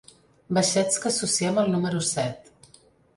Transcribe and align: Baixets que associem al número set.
Baixets 0.57 0.95
que 1.03 1.09
associem 1.11 1.59
al 1.65 1.69
número 1.73 2.01
set. 2.09 2.51